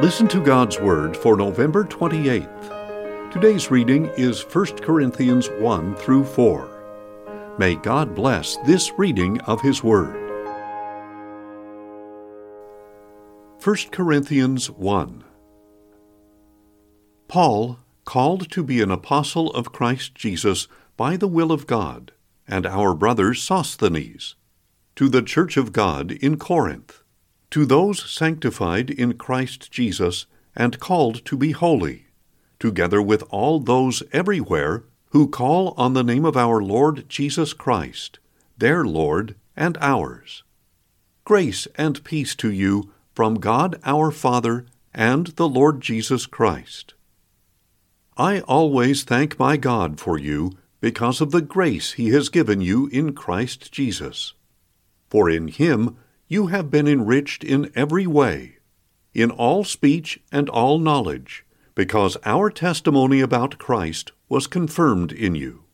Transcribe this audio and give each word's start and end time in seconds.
Listen 0.00 0.26
to 0.28 0.42
God's 0.42 0.80
Word 0.80 1.14
for 1.14 1.36
November 1.36 1.84
28th. 1.84 3.30
Today's 3.30 3.70
reading 3.70 4.06
is 4.16 4.40
1 4.40 4.78
Corinthians 4.78 5.50
1 5.58 5.94
through 5.96 6.24
4. 6.24 7.56
May 7.58 7.74
God 7.74 8.14
bless 8.14 8.56
this 8.64 8.90
reading 8.96 9.38
of 9.42 9.60
His 9.60 9.84
Word. 9.84 10.16
1 13.62 13.76
Corinthians 13.92 14.70
1 14.70 15.22
Paul, 17.28 17.78
called 18.06 18.50
to 18.52 18.64
be 18.64 18.80
an 18.80 18.90
apostle 18.90 19.50
of 19.50 19.70
Christ 19.70 20.14
Jesus 20.14 20.66
by 20.96 21.18
the 21.18 21.28
will 21.28 21.52
of 21.52 21.66
God, 21.66 22.12
and 22.48 22.64
our 22.64 22.94
brother 22.94 23.34
Sosthenes, 23.34 24.34
to 24.96 25.10
the 25.10 25.20
church 25.20 25.58
of 25.58 25.74
God 25.74 26.10
in 26.10 26.38
Corinth, 26.38 27.02
to 27.50 27.64
those 27.64 28.10
sanctified 28.10 28.90
in 28.90 29.14
Christ 29.14 29.70
Jesus 29.70 30.26
and 30.54 30.78
called 30.78 31.24
to 31.24 31.36
be 31.36 31.52
holy, 31.52 32.06
together 32.58 33.00
with 33.02 33.22
all 33.30 33.60
those 33.60 34.02
everywhere 34.12 34.84
who 35.10 35.28
call 35.28 35.74
on 35.76 35.94
the 35.94 36.04
name 36.04 36.24
of 36.24 36.36
our 36.36 36.62
Lord 36.62 37.08
Jesus 37.08 37.52
Christ, 37.52 38.18
their 38.56 38.84
Lord 38.84 39.34
and 39.56 39.76
ours. 39.80 40.44
Grace 41.24 41.66
and 41.76 42.02
peace 42.04 42.34
to 42.36 42.50
you 42.50 42.92
from 43.14 43.34
God 43.34 43.80
our 43.84 44.10
Father 44.10 44.66
and 44.94 45.28
the 45.28 45.48
Lord 45.48 45.80
Jesus 45.80 46.26
Christ. 46.26 46.94
I 48.16 48.40
always 48.40 49.02
thank 49.02 49.38
my 49.38 49.56
God 49.56 49.98
for 49.98 50.18
you 50.18 50.52
because 50.80 51.20
of 51.20 51.30
the 51.30 51.40
grace 51.40 51.92
he 51.92 52.10
has 52.10 52.28
given 52.28 52.60
you 52.60 52.86
in 52.88 53.12
Christ 53.12 53.72
Jesus. 53.72 54.34
For 55.08 55.28
in 55.28 55.48
him 55.48 55.96
you 56.30 56.46
have 56.46 56.70
been 56.70 56.86
enriched 56.86 57.42
in 57.42 57.72
every 57.74 58.06
way, 58.06 58.56
in 59.12 59.32
all 59.32 59.64
speech 59.64 60.20
and 60.30 60.48
all 60.48 60.78
knowledge, 60.78 61.44
because 61.74 62.16
our 62.24 62.48
testimony 62.48 63.20
about 63.20 63.58
Christ 63.58 64.12
was 64.28 64.46
confirmed 64.46 65.10
in 65.10 65.34
you. 65.34 65.64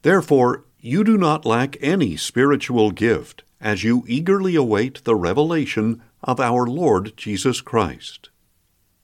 Therefore, 0.00 0.64
you 0.80 1.04
do 1.04 1.18
not 1.18 1.44
lack 1.44 1.76
any 1.82 2.16
spiritual 2.16 2.90
gift 2.90 3.42
as 3.60 3.84
you 3.84 4.02
eagerly 4.08 4.54
await 4.54 5.04
the 5.04 5.14
revelation 5.14 6.00
of 6.22 6.40
our 6.40 6.66
Lord 6.66 7.14
Jesus 7.14 7.60
Christ. 7.60 8.30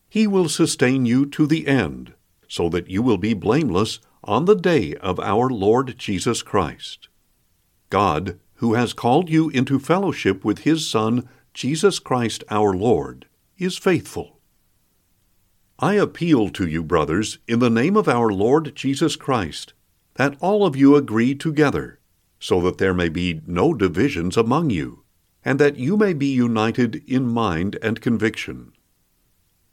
He 0.08 0.26
will 0.26 0.48
sustain 0.48 1.04
you 1.04 1.26
to 1.26 1.46
the 1.46 1.66
end, 1.66 2.14
so 2.48 2.70
that 2.70 2.88
you 2.88 3.02
will 3.02 3.18
be 3.18 3.34
blameless 3.34 4.00
on 4.24 4.46
the 4.46 4.56
day 4.56 4.94
of 4.94 5.20
our 5.20 5.50
Lord 5.50 5.98
Jesus 5.98 6.40
Christ. 6.40 7.08
God, 7.90 8.38
who 8.62 8.74
has 8.74 8.92
called 8.92 9.28
you 9.28 9.50
into 9.50 9.76
fellowship 9.76 10.44
with 10.44 10.60
his 10.60 10.88
Son, 10.88 11.28
Jesus 11.52 11.98
Christ 11.98 12.44
our 12.48 12.72
Lord, 12.72 13.26
is 13.58 13.76
faithful. 13.76 14.38
I 15.80 15.94
appeal 15.94 16.48
to 16.50 16.68
you, 16.68 16.84
brothers, 16.84 17.38
in 17.48 17.58
the 17.58 17.68
name 17.68 17.96
of 17.96 18.08
our 18.08 18.30
Lord 18.30 18.76
Jesus 18.76 19.16
Christ, 19.16 19.72
that 20.14 20.36
all 20.38 20.64
of 20.64 20.76
you 20.76 20.94
agree 20.94 21.34
together, 21.34 21.98
so 22.38 22.60
that 22.60 22.78
there 22.78 22.94
may 22.94 23.08
be 23.08 23.40
no 23.48 23.74
divisions 23.74 24.36
among 24.36 24.70
you, 24.70 25.02
and 25.44 25.58
that 25.58 25.74
you 25.74 25.96
may 25.96 26.12
be 26.12 26.26
united 26.26 27.02
in 27.10 27.26
mind 27.26 27.76
and 27.82 28.00
conviction. 28.00 28.72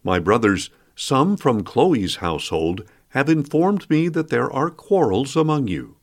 My 0.04 0.18
brothers, 0.18 0.72
some 0.96 1.38
from 1.38 1.64
Chloe's 1.64 2.16
household 2.16 2.90
have 3.10 3.30
informed 3.30 3.88
me 3.88 4.08
that 4.10 4.30
there 4.30 4.52
are 4.52 4.72
quarrels 4.72 5.36
among 5.36 5.68
you. 5.68 5.98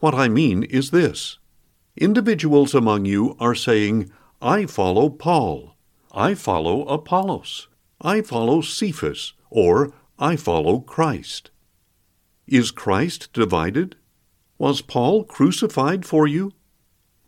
What 0.00 0.12
I 0.14 0.28
mean 0.28 0.64
is 0.64 0.90
this 0.90 1.38
Individuals 1.96 2.74
among 2.74 3.04
you 3.04 3.36
are 3.38 3.54
saying, 3.54 4.10
I 4.42 4.66
follow 4.66 5.08
Paul, 5.08 5.76
I 6.10 6.34
follow 6.34 6.84
Apollos, 6.86 7.68
I 8.00 8.20
follow 8.20 8.62
Cephas, 8.62 9.34
or 9.48 9.92
I 10.18 10.34
follow 10.34 10.80
Christ. 10.80 11.50
Is 12.48 12.72
Christ 12.72 13.32
divided? 13.32 13.94
Was 14.58 14.80
Paul 14.80 15.22
crucified 15.22 16.04
for 16.04 16.26
you? 16.26 16.52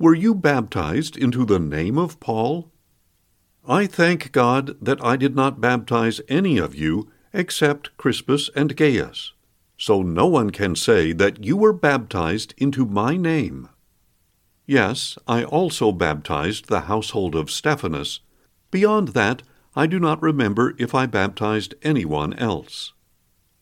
Were 0.01 0.15
you 0.15 0.35
baptized 0.35 1.17
into 1.17 1.45
the 1.45 1.61
name 1.61 1.97
of 1.97 2.19
Paul? 2.19 2.73
I 3.69 3.87
thank 3.87 4.33
God 4.33 4.77
that 4.83 5.03
I 5.03 5.17
did 5.17 5.37
not 5.37 5.61
baptize 5.61 6.21
any 6.29 6.59
of 6.59 6.75
you 6.75 7.09
except 7.33 7.97
Crispus 7.97 8.51
and 8.57 8.77
Gaius, 8.77 9.33
so 9.79 10.03
no 10.03 10.27
one 10.27 10.51
can 10.51 10.75
say 10.75 11.13
that 11.13 11.45
you 11.45 11.57
were 11.57 11.73
baptized 11.73 12.53
into 12.59 12.85
my 12.85 13.17
name. 13.17 13.69
Yes, 14.67 15.17
I 15.29 15.45
also 15.45 15.93
baptized 15.93 16.67
the 16.67 16.83
household 16.83 17.35
of 17.35 17.51
Stephanas. 17.51 18.21
Beyond 18.71 19.09
that, 19.09 19.43
I 19.77 19.87
do 19.87 20.01
not 20.01 20.21
remember 20.23 20.75
if 20.79 20.95
I 20.95 21.07
baptized 21.07 21.75
anyone 21.83 22.33
else. 22.35 22.93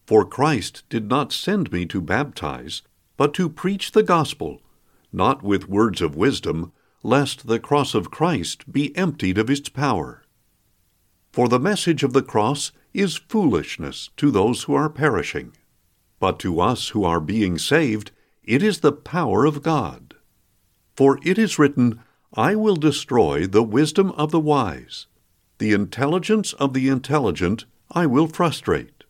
For 0.06 0.24
Christ 0.24 0.82
did 0.88 1.08
not 1.08 1.32
send 1.32 1.72
me 1.72 1.86
to 1.86 2.00
baptize, 2.00 2.82
but 3.16 3.34
to 3.34 3.48
preach 3.48 3.92
the 3.92 4.02
gospel, 4.02 4.62
not 5.12 5.42
with 5.42 5.68
words 5.68 6.00
of 6.00 6.16
wisdom, 6.16 6.72
lest 7.02 7.46
the 7.46 7.60
cross 7.60 7.94
of 7.94 8.10
Christ 8.10 8.70
be 8.72 8.96
emptied 8.96 9.38
of 9.38 9.50
its 9.50 9.68
power. 9.68 10.24
For 11.32 11.48
the 11.48 11.58
message 11.58 12.02
of 12.02 12.12
the 12.12 12.22
cross 12.22 12.72
is 12.92 13.16
foolishness 13.16 14.10
to 14.16 14.30
those 14.30 14.62
who 14.64 14.74
are 14.74 14.88
perishing, 14.88 15.52
but 16.20 16.38
to 16.40 16.60
us 16.60 16.90
who 16.90 17.04
are 17.04 17.20
being 17.20 17.58
saved, 17.58 18.10
it 18.42 18.62
is 18.62 18.80
the 18.80 18.92
power 18.92 19.44
of 19.44 19.62
God. 19.62 20.03
For 20.96 21.18
it 21.24 21.38
is 21.38 21.58
written, 21.58 22.00
I 22.34 22.54
will 22.54 22.76
destroy 22.76 23.46
the 23.46 23.62
wisdom 23.62 24.10
of 24.12 24.30
the 24.30 24.40
wise, 24.40 25.06
the 25.58 25.72
intelligence 25.72 26.52
of 26.54 26.72
the 26.72 26.88
intelligent 26.88 27.64
I 27.90 28.06
will 28.06 28.26
frustrate. 28.26 29.04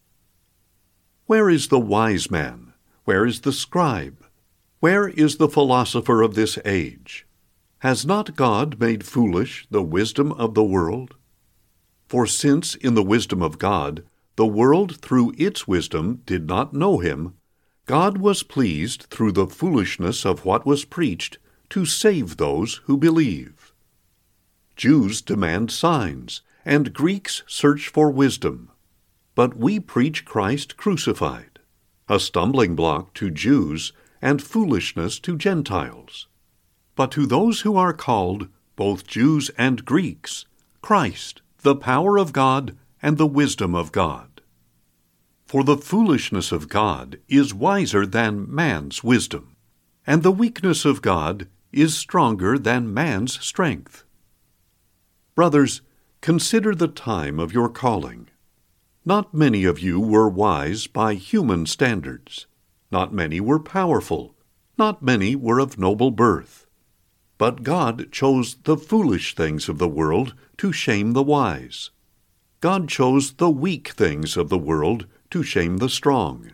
Where 1.26 1.48
is 1.48 1.68
the 1.68 1.80
wise 1.80 2.30
man? 2.30 2.74
Where 3.04 3.26
is 3.26 3.40
the 3.42 3.52
scribe? 3.52 4.24
Where 4.80 5.08
is 5.08 5.36
the 5.36 5.48
philosopher 5.48 6.22
of 6.22 6.34
this 6.34 6.58
age? 6.64 7.26
Has 7.78 8.04
not 8.04 8.36
God 8.36 8.78
made 8.80 9.06
foolish 9.06 9.66
the 9.70 9.82
wisdom 9.82 10.32
of 10.32 10.54
the 10.54 10.64
world? 10.64 11.14
For 12.08 12.26
since 12.26 12.74
in 12.74 12.94
the 12.94 13.02
wisdom 13.02 13.42
of 13.42 13.58
God 13.58 14.04
the 14.36 14.46
world 14.46 14.96
through 15.00 15.32
its 15.38 15.68
wisdom 15.68 16.22
did 16.26 16.46
not 16.46 16.74
know 16.74 16.98
him, 16.98 17.34
God 17.86 18.18
was 18.18 18.42
pleased 18.42 19.04
through 19.04 19.32
the 19.32 19.46
foolishness 19.46 20.24
of 20.24 20.44
what 20.44 20.66
was 20.66 20.84
preached 20.84 21.38
to 21.74 21.84
save 21.84 22.36
those 22.36 22.76
who 22.84 22.96
believe. 22.96 23.72
Jews 24.76 25.20
demand 25.20 25.72
signs, 25.72 26.40
and 26.64 26.92
Greeks 26.92 27.42
search 27.48 27.88
for 27.88 28.12
wisdom. 28.12 28.70
But 29.34 29.56
we 29.56 29.80
preach 29.80 30.24
Christ 30.24 30.76
crucified, 30.76 31.58
a 32.08 32.20
stumbling 32.20 32.76
block 32.76 33.12
to 33.14 33.28
Jews 33.28 33.92
and 34.22 34.40
foolishness 34.40 35.18
to 35.18 35.36
Gentiles. 35.36 36.28
But 36.94 37.10
to 37.10 37.26
those 37.26 37.62
who 37.62 37.76
are 37.76 37.92
called, 37.92 38.46
both 38.76 39.04
Jews 39.08 39.50
and 39.58 39.84
Greeks, 39.84 40.44
Christ, 40.80 41.42
the 41.62 41.74
power 41.74 42.16
of 42.18 42.32
God 42.32 42.78
and 43.02 43.18
the 43.18 43.26
wisdom 43.26 43.74
of 43.74 43.90
God. 43.90 44.42
For 45.44 45.64
the 45.64 45.76
foolishness 45.76 46.52
of 46.52 46.68
God 46.68 47.18
is 47.28 47.52
wiser 47.52 48.06
than 48.06 48.46
man's 48.48 49.02
wisdom, 49.02 49.56
and 50.06 50.22
the 50.22 50.30
weakness 50.30 50.84
of 50.84 51.02
God 51.02 51.48
is 51.74 51.96
stronger 51.96 52.58
than 52.58 52.94
man's 52.94 53.38
strength. 53.44 54.04
Brothers, 55.34 55.82
consider 56.20 56.74
the 56.74 56.88
time 56.88 57.38
of 57.38 57.52
your 57.52 57.68
calling. 57.68 58.28
Not 59.04 59.34
many 59.34 59.64
of 59.64 59.80
you 59.80 60.00
were 60.00 60.28
wise 60.28 60.86
by 60.86 61.14
human 61.14 61.66
standards. 61.66 62.46
Not 62.90 63.12
many 63.12 63.40
were 63.40 63.58
powerful. 63.58 64.34
Not 64.78 65.02
many 65.02 65.36
were 65.36 65.58
of 65.58 65.78
noble 65.78 66.10
birth. 66.10 66.66
But 67.36 67.62
God 67.62 68.10
chose 68.12 68.56
the 68.62 68.76
foolish 68.76 69.34
things 69.34 69.68
of 69.68 69.78
the 69.78 69.88
world 69.88 70.34
to 70.58 70.72
shame 70.72 71.12
the 71.12 71.22
wise. 71.22 71.90
God 72.60 72.88
chose 72.88 73.34
the 73.34 73.50
weak 73.50 73.88
things 73.88 74.36
of 74.36 74.48
the 74.48 74.58
world 74.58 75.06
to 75.30 75.42
shame 75.42 75.78
the 75.78 75.88
strong. 75.88 76.52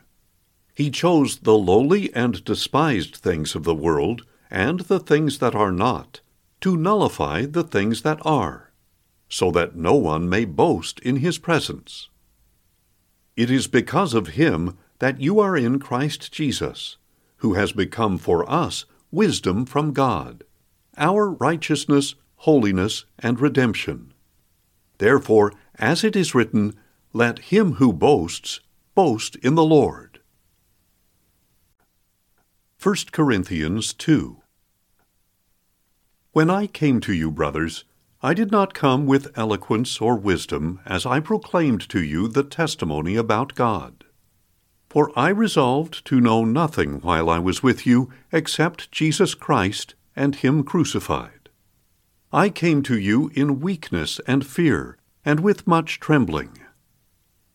He 0.75 0.91
chose 0.91 1.41
the 1.41 1.57
lowly 1.57 2.13
and 2.15 2.43
despised 2.45 3.17
things 3.17 3.55
of 3.55 3.65
the 3.65 3.75
world 3.75 4.25
and 4.51 4.81
the 4.81 4.99
things 4.99 5.39
that 5.39 5.55
are 5.55 5.73
not, 5.73 6.21
to 6.61 6.77
nullify 6.77 7.47
the 7.47 7.63
things 7.63 8.03
that 8.03 8.19
are, 8.25 8.73
so 9.29 9.51
that 9.51 9.77
no 9.77 9.95
one 9.95 10.29
may 10.29 10.45
boast 10.45 10.99
in 11.01 11.17
his 11.17 11.39
presence. 11.39 12.09
It 13.37 13.51
is 13.51 13.67
because 13.69 14.13
of 14.13 14.29
him 14.29 14.77
that 14.99 15.21
you 15.21 15.41
are 15.41 15.57
in 15.57 15.79
Christ 15.79 16.33
Jesus, 16.33 16.97
who 17.37 17.55
has 17.55 17.73
become 17.73 18.19
for 18.19 18.49
us 18.51 18.85
wisdom 19.11 19.65
from 19.65 19.93
God, 19.93 20.45
our 20.97 21.31
righteousness, 21.31 22.15
holiness, 22.37 23.05
and 23.19 23.41
redemption. 23.41 24.13
Therefore, 24.99 25.53
as 25.77 26.05
it 26.05 26.17
is 26.17 26.35
written, 26.35 26.75
let 27.13 27.39
him 27.39 27.75
who 27.75 27.93
boasts 27.93 28.61
boast 28.95 29.37
in 29.37 29.55
the 29.55 29.65
Lord. 29.65 30.21
1 32.83 32.97
Corinthians 33.13 33.93
2 33.95 34.40
when 36.33 36.49
I 36.49 36.67
came 36.67 37.01
to 37.01 37.13
you, 37.13 37.31
brothers, 37.31 37.85
I 38.23 38.35
did 38.35 38.53
not 38.53 38.75
come 38.75 39.07
with 39.07 39.37
eloquence 39.37 40.01
or 40.01 40.17
wisdom 40.17 40.81
as 40.87 41.05
I 41.05 41.21
proclaimed 41.21 41.89
to 41.89 42.03
you 42.03 42.29
the 42.29 42.45
testimony 42.45 43.17
about 43.17 43.55
God. 43.55 44.05
For 44.89 45.11
I 45.19 45.31
resolved 45.31 46.05
to 46.07 46.21
know 46.21 46.45
nothing 46.45 47.01
while 47.01 47.31
I 47.31 47.39
was 47.39 47.63
with 47.63 47.87
you 47.87 48.11
except 48.31 48.93
Jesus 48.93 49.35
Christ 49.35 49.95
and 50.15 50.37
Him 50.37 50.63
crucified. 50.63 51.49
I 52.33 52.49
came 52.49 52.83
to 52.85 52.99
you 52.99 53.31
in 53.35 53.61
weakness 53.61 54.21
and 54.27 54.47
fear, 54.47 54.99
and 55.25 55.41
with 55.41 55.67
much 55.67 55.99
trembling. 55.99 56.59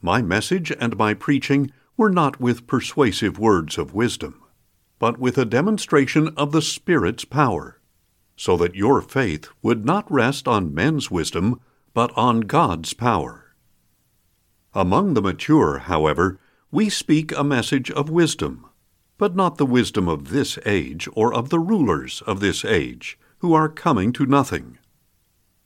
My 0.02 0.22
message 0.22 0.72
and 0.80 0.98
my 0.98 1.14
preaching 1.14 1.72
were 1.96 2.10
not 2.10 2.42
with 2.42 2.68
persuasive 2.68 3.40
words 3.40 3.78
of 3.78 3.94
wisdom, 3.94 4.42
but 5.00 5.18
with 5.18 5.38
a 5.38 5.46
demonstration 5.46 6.30
of 6.36 6.52
the 6.52 6.62
Spirit's 6.62 7.24
power, 7.24 7.75
so 8.36 8.58
that 8.58 8.76
your 8.76 9.02
faith 9.02 9.48
would 9.62 9.86
not 9.86 10.12
rest 10.12 10.48
on 10.48 10.74
men's 10.74 11.10
wisdom, 11.10 11.60
but 11.94 12.12
on 12.18 12.42
God's 12.42 12.94
power. 12.94 13.56
Among 14.74 15.14
the 15.14 15.22
mature, 15.22 15.80
however, 15.80 16.40
we 16.70 16.90
speak 16.90 17.32
a 17.32 17.44
message 17.44 17.90
of 17.92 18.10
wisdom, 18.10 18.66
but 19.18 19.36
not 19.36 19.58
the 19.58 19.66
wisdom 19.66 20.10
of 20.10 20.30
this 20.30 20.60
age 20.66 21.08
or 21.14 21.34
of 21.34 21.50
the 21.50 21.60
rulers 21.60 22.22
of 22.28 22.42
this 22.42 22.66
age, 22.66 23.18
who 23.40 23.54
are 23.54 23.70
coming 23.70 24.12
to 24.12 24.26
nothing. 24.26 24.78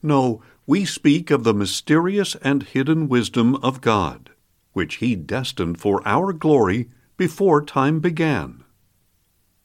No, 0.03 0.41
we 0.67 0.85
speak 0.85 1.31
of 1.31 1.43
the 1.43 1.53
mysterious 1.53 2.35
and 2.43 2.61
hidden 2.61 3.09
wisdom 3.09 3.55
of 3.55 3.81
God, 3.81 4.29
which 4.73 4.95
He 4.95 5.15
destined 5.15 5.79
for 5.79 6.07
our 6.07 6.31
glory 6.31 6.89
before 7.17 7.65
time 7.65 7.99
began. 7.99 8.63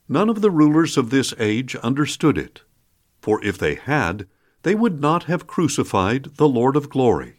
None 0.08 0.30
of 0.30 0.40
the 0.40 0.50
rulers 0.50 0.96
of 0.96 1.10
this 1.10 1.34
age 1.38 1.76
understood 1.76 2.38
it, 2.38 2.62
for 3.24 3.42
if 3.42 3.56
they 3.56 3.74
had, 3.74 4.26
they 4.64 4.74
would 4.74 5.00
not 5.00 5.24
have 5.24 5.46
crucified 5.46 6.24
the 6.36 6.46
Lord 6.46 6.76
of 6.76 6.90
glory. 6.90 7.36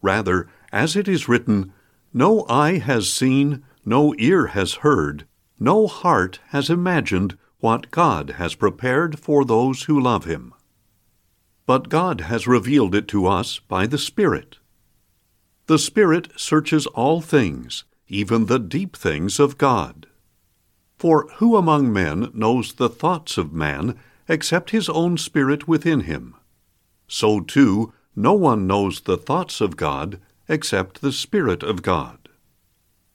Rather, 0.00 0.48
as 0.72 0.96
it 0.96 1.06
is 1.06 1.28
written, 1.28 1.70
No 2.14 2.46
eye 2.48 2.78
has 2.78 3.12
seen, 3.12 3.62
no 3.84 4.14
ear 4.16 4.46
has 4.58 4.76
heard, 4.76 5.26
no 5.60 5.86
heart 5.86 6.40
has 6.48 6.70
imagined 6.70 7.36
what 7.58 7.90
God 7.90 8.30
has 8.38 8.54
prepared 8.54 9.18
for 9.18 9.44
those 9.44 9.82
who 9.82 10.00
love 10.00 10.24
Him. 10.24 10.54
But 11.66 11.90
God 11.90 12.22
has 12.22 12.46
revealed 12.46 12.94
it 12.94 13.06
to 13.08 13.26
us 13.26 13.58
by 13.58 13.86
the 13.86 13.98
Spirit. 13.98 14.56
The 15.66 15.78
Spirit 15.78 16.32
searches 16.36 16.86
all 16.86 17.20
things, 17.20 17.84
even 18.08 18.46
the 18.46 18.58
deep 18.58 18.96
things 18.96 19.38
of 19.38 19.58
God. 19.58 20.06
For 20.96 21.28
who 21.36 21.54
among 21.54 21.92
men 21.92 22.30
knows 22.32 22.72
the 22.72 22.88
thoughts 22.88 23.36
of 23.36 23.52
man 23.52 23.98
except 24.28 24.70
his 24.70 24.88
own 24.88 25.16
spirit 25.16 25.68
within 25.68 26.00
him? 26.00 26.34
So 27.08 27.40
too, 27.40 27.92
no 28.14 28.32
one 28.32 28.66
knows 28.66 29.00
the 29.00 29.18
thoughts 29.18 29.60
of 29.60 29.76
God 29.76 30.20
except 30.48 31.00
the 31.00 31.12
Spirit 31.12 31.62
of 31.62 31.82
God. 31.82 32.28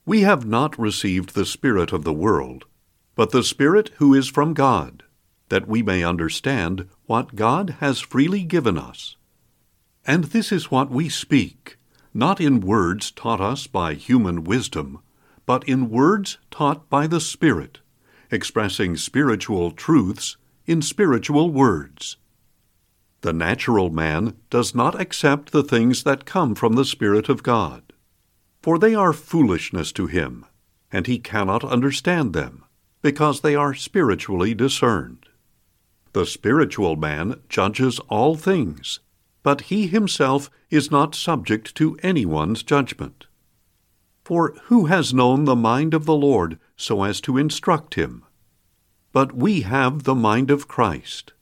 We 0.06 0.22
have 0.22 0.46
not 0.46 0.78
received 0.78 1.34
the 1.34 1.46
Spirit 1.46 1.92
of 1.92 2.04
the 2.04 2.14
world, 2.14 2.66
but 3.16 3.32
the 3.32 3.44
Spirit 3.44 3.92
who 3.98 4.14
is 4.14 4.28
from 4.28 4.54
God, 4.54 5.04
that 5.50 5.68
we 5.68 5.82
may 5.82 6.04
understand 6.04 6.88
what 7.06 7.36
God 7.36 7.78
has 7.80 8.00
freely 8.00 8.44
given 8.44 8.78
us. 8.78 9.16
And 10.06 10.26
this 10.26 10.52
is 10.52 10.72
what 10.72 10.90
we 10.90 11.10
speak, 11.10 11.78
not 12.14 12.42
in 12.42 12.62
words 12.62 13.12
taught 13.12 13.42
us 13.42 13.68
by 13.68 13.94
human 13.94 14.44
wisdom, 14.44 15.00
but 15.46 15.68
in 15.68 15.90
words 15.90 16.38
taught 16.50 16.90
by 16.90 17.08
the 17.08 17.22
Spirit, 17.22 17.80
expressing 18.30 18.96
spiritual 18.98 19.72
truths 19.72 20.38
in 20.66 20.82
spiritual 20.82 21.50
words. 21.50 22.18
The 23.22 23.34
natural 23.34 23.90
man 23.90 24.36
does 24.50 24.74
not 24.74 25.00
accept 25.00 25.52
the 25.52 25.64
things 25.64 26.04
that 26.04 26.26
come 26.26 26.56
from 26.56 26.74
the 26.74 26.86
Spirit 26.86 27.30
of 27.30 27.44
God, 27.44 27.94
for 28.62 28.80
they 28.80 28.96
are 28.96 29.14
foolishness 29.14 29.92
to 29.94 30.08
him, 30.08 30.46
and 30.92 31.08
he 31.08 31.20
cannot 31.20 31.64
understand 31.64 32.34
them, 32.34 32.64
because 33.02 33.42
they 33.42 33.56
are 33.56 33.74
spiritually 33.74 34.54
discerned. 34.54 35.28
The 36.14 36.26
spiritual 36.26 36.96
man 36.96 37.42
judges 37.48 38.00
all 38.10 38.36
things, 38.36 39.00
but 39.44 39.62
he 39.62 39.88
himself 39.88 40.50
is 40.70 40.92
not 40.92 41.16
subject 41.16 41.76
to 41.76 41.98
anyone's 42.04 42.64
judgment. 42.64 43.28
For 44.24 44.54
who 44.64 44.86
has 44.86 45.14
known 45.14 45.46
the 45.46 45.56
mind 45.56 45.94
of 45.94 46.06
the 46.06 46.16
Lord 46.16 46.60
so 46.76 47.04
as 47.04 47.22
to 47.22 47.38
instruct 47.38 47.96
him? 47.96 48.24
But 49.12 49.34
we 49.34 49.62
have 49.62 50.04
the 50.04 50.16
mind 50.16 50.50
of 50.52 50.68
Christ. 50.68 51.34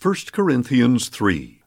1 0.00 0.14
Corinthians 0.32 1.08
3 1.08 1.62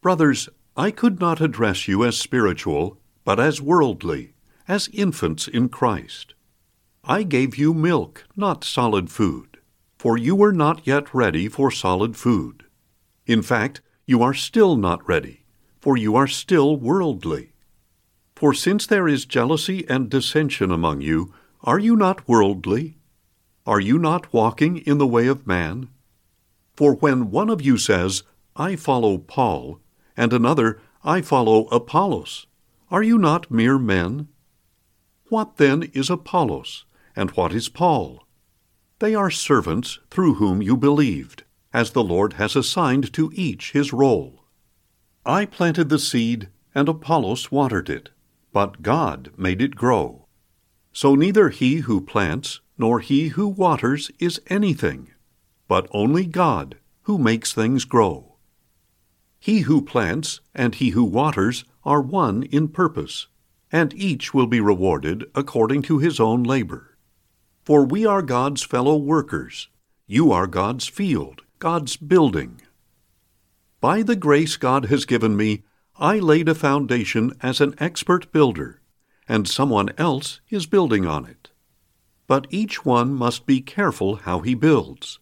Brothers, 0.00 0.48
I 0.76 0.90
could 0.90 1.20
not 1.20 1.40
address 1.40 1.88
you 1.88 2.04
as 2.04 2.16
spiritual, 2.16 2.98
but 3.24 3.38
as 3.38 3.60
worldly, 3.60 4.32
as 4.66 4.88
infants 4.92 5.48
in 5.48 5.68
Christ. 5.68 6.34
I 7.04 7.22
gave 7.22 7.56
you 7.56 7.74
milk, 7.74 8.26
not 8.36 8.64
solid 8.64 9.10
food, 9.10 9.58
for 9.98 10.16
you 10.16 10.34
were 10.34 10.52
not 10.52 10.86
yet 10.86 11.12
ready 11.12 11.48
for 11.48 11.70
solid 11.70 12.16
food. 12.16 12.64
In 13.26 13.42
fact, 13.42 13.80
you 14.06 14.22
are 14.22 14.34
still 14.34 14.76
not 14.76 15.06
ready 15.06 15.44
for 15.80 15.96
you 15.96 16.16
are 16.16 16.26
still 16.26 16.76
worldly. 16.76 17.52
For 18.36 18.52
since 18.52 18.86
there 18.86 19.08
is 19.08 19.24
jealousy 19.24 19.88
and 19.88 20.10
dissension 20.10 20.70
among 20.70 21.00
you, 21.00 21.34
are 21.64 21.78
you 21.78 21.96
not 21.96 22.28
worldly? 22.28 22.98
Are 23.66 23.80
you 23.80 23.98
not 23.98 24.32
walking 24.32 24.78
in 24.78 24.98
the 24.98 25.06
way 25.06 25.26
of 25.26 25.46
man? 25.46 25.88
For 26.76 26.94
when 26.94 27.30
one 27.30 27.50
of 27.50 27.60
you 27.60 27.76
says, 27.76 28.22
I 28.54 28.76
follow 28.76 29.18
Paul, 29.18 29.80
and 30.16 30.32
another, 30.32 30.80
I 31.02 31.20
follow 31.20 31.66
Apollos, 31.66 32.46
are 32.90 33.02
you 33.02 33.18
not 33.18 33.50
mere 33.50 33.78
men? 33.78 34.28
What 35.28 35.56
then 35.56 35.82
is 35.92 36.08
Apollos, 36.08 36.84
and 37.16 37.30
what 37.32 37.52
is 37.52 37.68
Paul? 37.68 38.24
They 39.00 39.14
are 39.14 39.30
servants 39.30 39.98
through 40.10 40.34
whom 40.34 40.62
you 40.62 40.76
believed, 40.76 41.42
as 41.72 41.90
the 41.90 42.04
Lord 42.04 42.34
has 42.34 42.54
assigned 42.54 43.12
to 43.14 43.32
each 43.34 43.72
his 43.72 43.92
role. 43.92 44.44
I 45.26 45.44
planted 45.44 45.88
the 45.88 45.98
seed, 45.98 46.48
and 46.74 46.88
Apollos 46.88 47.50
watered 47.50 47.90
it, 47.90 48.10
but 48.52 48.82
God 48.82 49.32
made 49.36 49.60
it 49.60 49.74
grow. 49.74 50.27
So 51.00 51.14
neither 51.14 51.50
he 51.50 51.76
who 51.86 52.00
plants 52.00 52.58
nor 52.76 52.98
he 52.98 53.28
who 53.28 53.46
waters 53.46 54.10
is 54.18 54.40
anything, 54.48 55.12
but 55.68 55.86
only 55.92 56.26
God 56.26 56.76
who 57.02 57.18
makes 57.18 57.52
things 57.52 57.84
grow. 57.84 58.34
He 59.38 59.60
who 59.60 59.80
plants 59.80 60.40
and 60.56 60.74
he 60.74 60.88
who 60.88 61.04
waters 61.04 61.64
are 61.84 62.00
one 62.00 62.42
in 62.42 62.66
purpose, 62.66 63.28
and 63.70 63.94
each 63.94 64.34
will 64.34 64.48
be 64.48 64.58
rewarded 64.60 65.24
according 65.36 65.82
to 65.82 66.00
his 66.00 66.18
own 66.18 66.42
labor. 66.42 66.98
For 67.62 67.84
we 67.84 68.04
are 68.04 68.20
God's 68.20 68.64
fellow 68.64 68.96
workers. 68.96 69.68
You 70.08 70.32
are 70.32 70.48
God's 70.48 70.88
field, 70.88 71.42
God's 71.60 71.96
building. 71.96 72.60
By 73.80 74.02
the 74.02 74.16
grace 74.16 74.56
God 74.56 74.86
has 74.86 75.04
given 75.04 75.36
me, 75.36 75.62
I 75.96 76.18
laid 76.18 76.48
a 76.48 76.56
foundation 76.56 77.34
as 77.40 77.60
an 77.60 77.76
expert 77.78 78.32
builder, 78.32 78.80
and 79.28 79.46
someone 79.46 79.90
else 79.98 80.40
is 80.48 80.66
building 80.66 81.06
on 81.06 81.26
it. 81.26 81.50
But 82.26 82.46
each 82.50 82.84
one 82.84 83.14
must 83.14 83.46
be 83.46 83.60
careful 83.60 84.16
how 84.16 84.40
he 84.40 84.54
builds. 84.54 85.18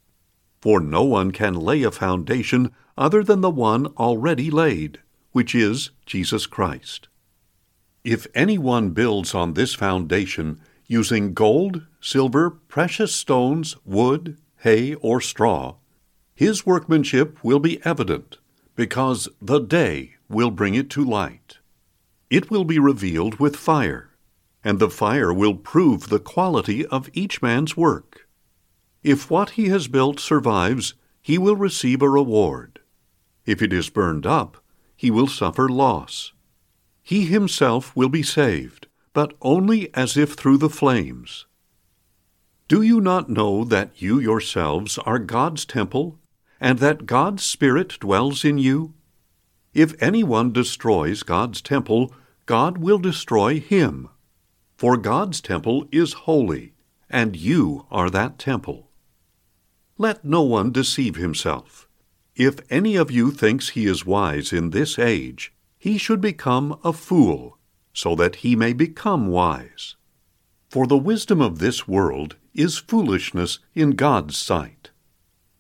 For 0.61 0.81
no 0.81 1.03
one 1.03 1.31
can 1.31 1.55
lay 1.55 1.83
a 1.83 1.91
foundation 1.91 2.73
other 2.97 3.23
than 3.23 3.41
the 3.41 3.51
one 3.51 3.87
already 3.99 4.51
laid, 4.51 5.01
which 5.33 5.55
is 5.55 5.91
Jesus 6.07 6.47
Christ. 6.47 7.09
If 8.05 8.27
anyone 8.35 8.91
builds 8.91 9.35
on 9.35 9.55
this 9.55 9.75
foundation 9.75 10.61
using 10.87 11.35
gold, 11.35 11.83
silver, 12.01 12.51
precious 12.51 13.15
stones, 13.15 13.77
wood, 13.85 14.39
hay, 14.59 14.95
or 14.95 15.21
straw, 15.21 15.75
his 16.35 16.65
workmanship 16.65 17.43
will 17.43 17.59
be 17.59 17.85
evident 17.85 18.39
because 18.77 19.29
the 19.41 19.59
day 19.59 20.15
will 20.29 20.51
bring 20.51 20.75
it 20.75 20.91
to 20.91 21.05
light. 21.05 21.59
It 22.29 22.51
will 22.51 22.65
be 22.65 22.79
revealed 22.79 23.39
with 23.39 23.55
fire, 23.55 24.11
and 24.65 24.79
the 24.79 24.91
fire 24.91 25.33
will 25.33 25.55
prove 25.55 26.09
the 26.09 26.19
quality 26.19 26.85
of 26.87 27.09
each 27.13 27.41
man's 27.41 27.77
work. 27.77 28.29
If 29.03 29.31
what 29.31 29.51
he 29.51 29.69
has 29.69 29.87
built 29.87 30.19
survives, 30.19 30.95
he 31.23 31.39
will 31.39 31.55
receive 31.55 32.03
a 32.03 32.11
reward. 32.11 32.81
If 33.45 33.63
it 33.63 33.73
is 33.73 33.91
burned 33.91 34.27
up, 34.27 34.57
he 34.97 35.11
will 35.11 35.29
suffer 35.29 35.69
loss. 35.69 36.33
He 37.05 37.27
himself 37.27 37.95
will 37.95 38.09
be 38.09 38.25
saved, 38.25 38.89
but 39.13 39.35
only 39.41 39.95
as 39.95 40.17
if 40.17 40.33
through 40.33 40.59
the 40.59 40.69
flames. 40.69 41.47
Do 42.67 42.83
you 42.83 43.01
not 43.01 43.31
know 43.31 43.63
that 43.63 44.03
you 44.03 44.19
yourselves 44.19 44.99
are 44.99 45.21
God's 45.21 45.65
temple, 45.65 46.19
and 46.61 46.81
that 46.81 47.07
God's 47.07 47.45
Spirit 47.45 48.01
dwells 48.01 48.45
in 48.45 48.59
you? 48.59 48.95
If 49.77 49.95
anyone 50.03 50.55
destroys 50.55 51.23
God's 51.23 51.61
temple, 51.61 52.11
God 52.47 52.79
will 52.79 52.99
destroy 52.99 53.61
him. 53.61 54.09
For 54.75 54.97
God's 54.97 55.43
temple 55.43 55.87
is 55.93 56.25
holy, 56.25 56.73
and 57.11 57.37
you 57.37 57.85
are 57.91 58.09
that 58.09 58.39
temple. 58.39 58.89
Let 59.99 60.25
no 60.25 60.41
one 60.41 60.73
deceive 60.73 61.17
himself. 61.17 61.87
If 62.35 62.61
any 62.71 62.97
of 62.97 63.11
you 63.11 63.31
thinks 63.31 63.69
he 63.69 63.85
is 63.85 64.07
wise 64.07 64.51
in 64.51 64.71
this 64.71 64.99
age, 64.99 65.53
he 65.79 65.99
should 65.99 66.23
become 66.23 66.81
a 66.83 66.95
fool, 66.95 67.59
so 67.93 68.15
that 68.15 68.37
he 68.37 68.57
may 68.57 68.73
become 68.73 69.27
wise. 69.27 69.95
For 70.71 70.87
the 70.87 70.97
wisdom 70.97 71.43
of 71.43 71.59
this 71.59 71.87
world 71.87 72.37
is 72.55 72.79
foolishness 72.79 73.59
in 73.75 73.91
God's 73.91 74.39
sight. 74.39 74.89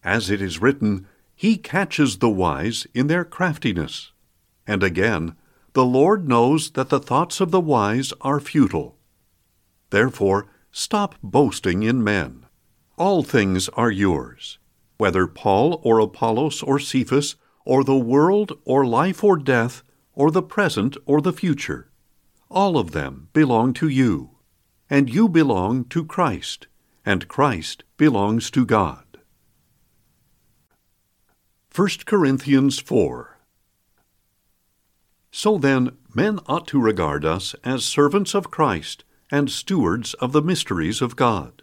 As 0.02 0.30
it 0.30 0.40
is 0.40 0.62
written, 0.62 1.06
He 1.38 1.58
catches 1.58 2.18
the 2.18 2.30
wise 2.30 2.86
in 2.94 3.08
their 3.08 3.24
craftiness. 3.24 4.10
And 4.66 4.82
again, 4.82 5.36
the 5.74 5.84
Lord 5.84 6.26
knows 6.26 6.70
that 6.70 6.88
the 6.88 6.98
thoughts 6.98 7.40
of 7.40 7.50
the 7.50 7.60
wise 7.60 8.14
are 8.22 8.40
futile. 8.40 8.96
Therefore, 9.90 10.46
stop 10.72 11.14
boasting 11.22 11.82
in 11.82 12.02
men. 12.02 12.46
All 12.96 13.22
things 13.22 13.68
are 13.70 13.90
yours, 13.90 14.58
whether 14.96 15.26
Paul 15.26 15.78
or 15.84 15.98
Apollos 15.98 16.62
or 16.62 16.78
Cephas, 16.78 17.36
or 17.66 17.84
the 17.84 17.98
world 17.98 18.58
or 18.64 18.86
life 18.86 19.22
or 19.22 19.36
death, 19.36 19.82
or 20.14 20.30
the 20.30 20.42
present 20.42 20.96
or 21.04 21.20
the 21.20 21.32
future. 21.32 21.90
All 22.50 22.78
of 22.78 22.92
them 22.92 23.28
belong 23.34 23.74
to 23.74 23.88
you, 23.88 24.30
and 24.88 25.10
you 25.10 25.28
belong 25.28 25.84
to 25.86 26.04
Christ, 26.04 26.66
and 27.04 27.28
Christ 27.28 27.84
belongs 27.98 28.50
to 28.52 28.64
God. 28.64 29.05
1 31.76 31.88
Corinthians 32.06 32.78
4 32.78 33.36
So 35.30 35.58
then, 35.58 35.94
men 36.14 36.40
ought 36.46 36.66
to 36.68 36.80
regard 36.80 37.26
us 37.26 37.54
as 37.62 37.84
servants 37.84 38.34
of 38.34 38.50
Christ 38.50 39.04
and 39.30 39.50
stewards 39.50 40.14
of 40.14 40.32
the 40.32 40.40
mysteries 40.40 41.02
of 41.02 41.16
God. 41.16 41.62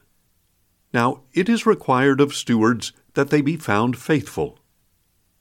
Now, 0.94 1.22
it 1.34 1.50
is 1.50 1.66
required 1.66 2.22
of 2.22 2.36
stewards 2.36 2.94
that 3.16 3.32
they 3.32 3.42
be 3.42 3.58
found 3.58 3.98
faithful. 3.98 4.60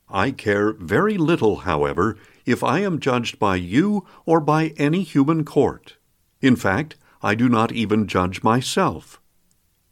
I 0.09 0.31
care 0.31 0.73
very 0.73 1.19
little, 1.19 1.57
however, 1.69 2.17
if 2.47 2.65
I 2.65 2.79
am 2.79 2.99
judged 2.99 3.39
by 3.39 3.57
you 3.57 4.07
or 4.25 4.41
by 4.41 4.69
any 4.79 5.03
human 5.03 5.45
court. 5.45 5.99
In 6.41 6.57
fact, 6.57 6.97
I 7.21 7.35
do 7.35 7.51
not 7.51 7.73
even 7.73 8.09
judge 8.09 8.43
myself. 8.43 9.21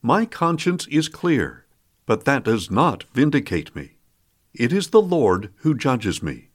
My 0.01 0.25
conscience 0.25 0.87
is 0.87 1.11
clear, 1.11 1.67
but 2.07 2.25
that 2.25 2.45
does 2.45 2.71
not 2.71 3.03
vindicate 3.13 3.77
me. 3.77 3.97
It 4.53 4.73
is 4.73 4.89
the 4.89 5.03
Lord 5.03 5.53
who 5.59 5.75
judges 5.75 6.23
me. 6.23 6.51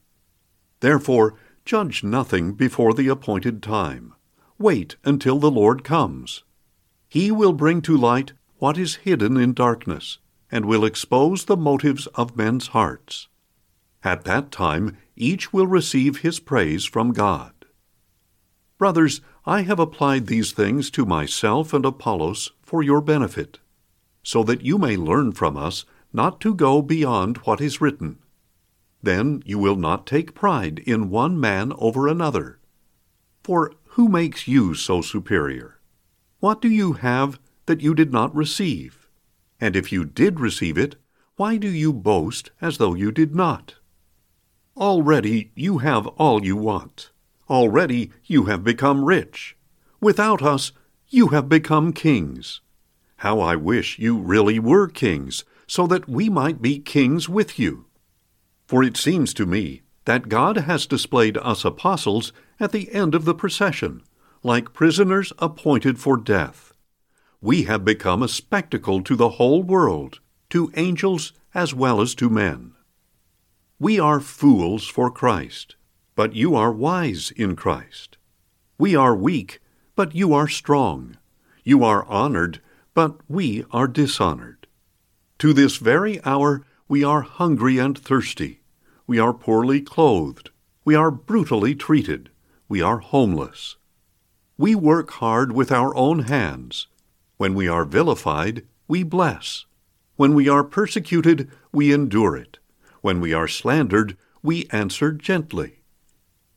Therefore, 0.79 1.35
judge 1.63 2.03
nothing 2.03 2.53
before 2.53 2.93
the 2.93 3.07
appointed 3.07 3.63
time. 3.63 4.13
Wait 4.57 4.95
until 5.03 5.39
the 5.39 5.51
Lord 5.51 5.83
comes. 5.83 6.43
He 7.07 7.31
will 7.31 7.53
bring 7.53 7.81
to 7.83 7.95
light 7.97 8.33
what 8.57 8.77
is 8.77 8.95
hidden 8.95 9.37
in 9.37 9.53
darkness, 9.53 10.19
and 10.51 10.65
will 10.65 10.85
expose 10.85 11.45
the 11.45 11.57
motives 11.57 12.07
of 12.07 12.37
men's 12.37 12.67
hearts. 12.67 13.27
At 14.03 14.23
that 14.25 14.51
time 14.51 14.97
each 15.15 15.51
will 15.51 15.67
receive 15.67 16.19
his 16.19 16.39
praise 16.39 16.85
from 16.85 17.11
God. 17.11 17.53
Brothers, 18.77 19.21
I 19.45 19.61
have 19.61 19.79
applied 19.79 20.27
these 20.27 20.51
things 20.51 20.89
to 20.91 21.05
myself 21.05 21.73
and 21.73 21.85
Apollos 21.85 22.51
for 22.61 22.83
your 22.83 23.01
benefit, 23.01 23.59
so 24.23 24.43
that 24.43 24.61
you 24.61 24.77
may 24.77 24.97
learn 24.97 25.31
from 25.31 25.55
us 25.55 25.85
not 26.15 26.39
to 26.41 26.55
go 26.55 26.81
beyond 26.81 27.37
what 27.39 27.61
is 27.61 27.81
written. 27.81 28.17
Then 29.03 29.43
you 29.45 29.59
will 29.59 29.75
not 29.75 30.07
take 30.07 30.33
pride 30.33 30.79
in 30.79 31.11
one 31.11 31.39
man 31.39 31.73
over 31.77 32.07
another. 32.07 32.59
For 33.43 33.73
who 33.89 34.07
makes 34.09 34.47
you 34.47 34.73
so 34.73 35.01
superior? 35.01 35.79
What 36.39 36.61
do 36.61 36.69
you 36.69 36.93
have 36.93 37.39
that 37.65 37.81
you 37.81 37.93
did 37.93 38.11
not 38.11 38.35
receive? 38.35 39.07
And 39.61 39.75
if 39.75 39.91
you 39.91 40.05
did 40.05 40.39
receive 40.39 40.77
it, 40.77 40.95
why 41.35 41.57
do 41.57 41.67
you 41.67 41.93
boast 41.93 42.51
as 42.61 42.77
though 42.77 42.93
you 42.93 43.11
did 43.11 43.35
not? 43.35 43.75
Already 44.77 45.51
you 45.55 45.79
have 45.79 46.07
all 46.07 46.43
you 46.43 46.55
want. 46.55 47.11
Already 47.49 48.11
you 48.25 48.45
have 48.45 48.63
become 48.63 49.05
rich. 49.05 49.55
Without 50.01 50.41
us, 50.41 50.71
you 51.09 51.27
have 51.27 51.47
become 51.47 51.93
kings. 51.93 52.61
How 53.17 53.39
I 53.39 53.55
wish 53.55 53.99
you 53.99 54.17
really 54.17 54.59
were 54.59 54.87
kings, 54.87 55.45
so 55.67 55.87
that 55.87 56.09
we 56.09 56.29
might 56.29 56.61
be 56.61 56.79
kings 56.79 57.27
with 57.27 57.57
you. 57.59 57.85
For 58.67 58.83
it 58.83 58.97
seems 58.97 59.33
to 59.35 59.45
me 59.45 59.81
that 60.05 60.29
God 60.29 60.57
has 60.57 60.85
displayed 60.85 61.37
us 61.37 61.65
apostles 61.65 62.33
at 62.59 62.71
the 62.71 62.91
end 62.93 63.15
of 63.15 63.25
the 63.25 63.35
procession, 63.35 64.03
like 64.43 64.73
prisoners 64.73 65.33
appointed 65.39 65.99
for 65.99 66.17
death 66.17 66.75
we 67.45 67.61
have 67.65 67.85
become 67.85 68.23
a 68.23 68.27
spectacle 68.27 69.03
to 69.03 69.15
the 69.15 69.37
whole 69.37 69.61
world, 69.61 70.19
to 70.49 70.71
angels 70.75 71.31
as 71.53 71.75
well 71.75 72.01
as 72.01 72.15
to 72.15 72.27
men. 72.27 72.73
We 73.77 73.99
are 73.99 74.19
fools 74.19 74.87
for 74.87 75.11
Christ, 75.11 75.75
but 76.15 76.33
you 76.33 76.55
are 76.55 76.71
wise 76.71 77.29
in 77.35 77.55
Christ. 77.55 78.17
We 78.79 78.95
are 78.95 79.15
weak, 79.15 79.59
but 79.95 80.15
you 80.15 80.33
are 80.33 80.47
strong. 80.47 81.17
You 81.63 81.83
are 81.83 82.03
honored, 82.05 82.61
but 82.95 83.17
we 83.29 83.63
are 83.69 83.87
dishonored. 83.87 84.54
To 85.39 85.53
this 85.53 85.77
very 85.77 86.23
hour 86.23 86.65
we 86.87 87.03
are 87.03 87.21
hungry 87.21 87.77
and 87.77 87.97
thirsty. 87.97 88.61
We 89.07 89.19
are 89.19 89.33
poorly 89.33 89.81
clothed. 89.81 90.49
We 90.83 90.95
are 90.95 91.11
brutally 91.11 91.75
treated. 91.75 92.29
We 92.67 92.81
are 92.81 92.99
homeless. 92.99 93.75
We 94.57 94.75
work 94.75 95.11
hard 95.11 95.51
with 95.51 95.71
our 95.71 95.95
own 95.95 96.19
hands 96.19 96.87
when 97.37 97.53
we 97.53 97.67
are 97.67 97.85
vilified, 97.85 98.65
we 98.87 99.03
bless. 99.03 99.65
When 100.15 100.33
we 100.33 100.47
are 100.47 100.63
persecuted, 100.63 101.49
we 101.73 101.91
endure 101.91 102.37
it. 102.37 102.59
When 103.01 103.19
we 103.19 103.33
are 103.33 103.47
slandered, 103.47 104.15
we 104.41 104.67
answer 104.71 105.11
gently. 105.11 105.81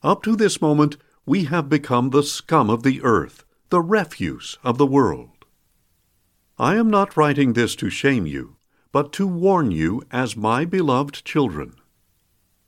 Up 0.02 0.22
to 0.22 0.36
this 0.36 0.60
moment, 0.60 0.96
we 1.26 1.44
have 1.44 1.68
become 1.68 2.10
the 2.10 2.22
scum 2.22 2.70
of 2.70 2.84
the 2.84 3.02
earth, 3.02 3.44
the 3.70 3.80
refuse 3.80 4.56
of 4.62 4.78
the 4.78 4.86
world. 4.86 5.44
I 6.58 6.76
am 6.76 6.90
not 6.90 7.16
writing 7.16 7.52
this 7.54 7.74
to 7.76 7.90
shame 7.90 8.26
you, 8.26 8.56
but 8.98 9.12
to 9.12 9.28
warn 9.28 9.70
you 9.70 10.02
as 10.10 10.36
my 10.36 10.64
beloved 10.64 11.24
children. 11.24 11.72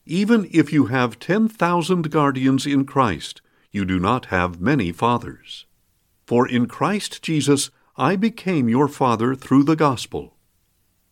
Even 0.06 0.49
if 0.52 0.72
you 0.72 0.87
have 0.87 1.18
ten 1.18 1.49
thousand 1.49 2.08
guardians 2.08 2.66
in 2.66 2.84
Christ, 2.84 3.42
you 3.72 3.84
do 3.84 3.99
not 3.99 4.26
have 4.26 4.60
many 4.60 4.92
fathers. 4.92 5.66
For 6.25 6.46
in 6.46 6.66
Christ 6.66 7.20
Jesus 7.20 7.72
I 7.96 8.14
became 8.14 8.68
your 8.68 8.87
father 8.87 9.34
through 9.34 9.64
the 9.64 9.75
gospel. 9.75 10.37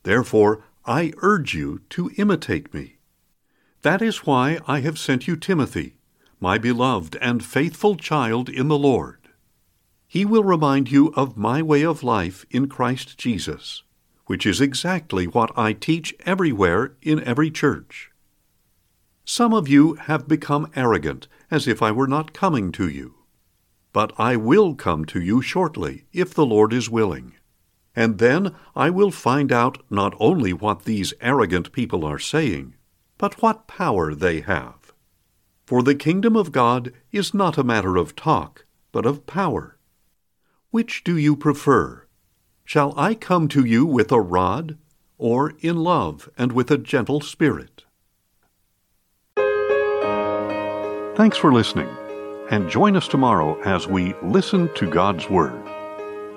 Therefore, 0.05 0.63
I 0.87 1.13
urge 1.21 1.53
you 1.53 1.81
to 1.91 2.13
imitate 2.17 2.73
me. 2.73 2.99
That 3.83 4.01
is 4.01 4.25
why 4.25 4.61
I 4.69 4.83
have 4.83 5.01
sent 5.01 5.27
you 5.27 5.35
Timothy, 5.35 5.97
my 6.39 6.59
beloved 6.59 7.17
and 7.21 7.45
faithful 7.45 7.97
child 7.97 8.49
in 8.49 8.69
the 8.69 8.79
Lord. 8.79 9.19
He 10.07 10.25
will 10.25 10.45
remind 10.45 10.93
you 10.93 11.13
of 11.17 11.37
my 11.37 11.61
way 11.61 11.83
of 11.83 12.05
life 12.05 12.47
in 12.53 12.69
Christ 12.69 13.19
Jesus, 13.19 13.83
which 14.29 14.45
is 14.45 14.61
exactly 14.61 15.27
what 15.27 15.51
I 15.57 15.73
teach 15.73 16.15
everywhere 16.27 16.93
in 17.01 17.25
every 17.25 17.51
church. 17.51 18.11
Some 19.25 19.55
of 19.55 19.69
you 19.69 19.95
have 19.95 20.29
become 20.29 20.71
arrogant, 20.77 21.29
as 21.51 21.67
if 21.67 21.83
I 21.83 21.93
were 21.93 22.07
not 22.07 22.35
coming 22.35 22.71
to 22.73 22.87
you. 22.87 23.15
But 23.95 24.13
I 24.19 24.37
will 24.37 24.75
come 24.75 25.07
to 25.07 25.21
you 25.21 25.41
shortly, 25.41 26.05
if 26.13 26.35
the 26.35 26.45
Lord 26.45 26.75
is 26.75 26.91
willing. 26.91 27.37
And 27.97 28.19
then 28.19 28.55
I 28.77 28.91
will 28.91 29.11
find 29.11 29.51
out 29.51 29.83
not 29.91 30.15
only 30.21 30.53
what 30.53 30.85
these 30.85 31.15
arrogant 31.23 31.73
people 31.73 32.05
are 32.05 32.19
saying, 32.19 32.75
but 33.17 33.41
what 33.41 33.67
power 33.67 34.15
they 34.15 34.41
have. 34.43 34.93
For 35.65 35.83
the 35.83 35.95
kingdom 35.95 36.37
of 36.37 36.53
God 36.53 36.93
is 37.13 37.33
not 37.33 37.57
a 37.57 37.65
matter 37.65 37.97
of 37.97 38.15
talk, 38.15 38.67
but 38.93 39.07
of 39.07 39.27
power. 39.27 39.79
Which 40.71 41.03
do 41.03 41.17
you 41.17 41.35
prefer? 41.35 42.08
Shall 42.69 42.93
I 42.99 43.15
come 43.15 43.49
to 43.49 43.65
you 43.65 43.87
with 43.87 44.13
a 44.13 44.21
rod, 44.21 44.77
or 45.17 45.55
in 45.61 45.79
love 45.79 46.29
and 46.37 46.53
with 46.53 46.71
a 46.71 46.77
gentle 46.77 47.23
spirit? 47.23 47.85
Thanks 51.17 51.39
for 51.39 51.51
listening 51.51 51.89
and 52.51 52.69
join 52.69 52.95
us 52.95 53.09
tomorrow 53.09 53.59
as 53.63 53.87
we 53.87 54.15
listen 54.23 54.69
to 54.75 54.91
God's 54.91 55.31
Word. 55.31 55.59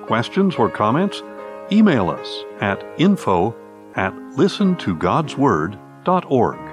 Questions 0.06 0.56
or 0.56 0.70
comments? 0.70 1.22
Email 1.70 2.10
us 2.10 2.46
at 2.62 2.82
info 2.98 3.54
at 3.98 4.14
listentogodsword.org. 4.38 6.71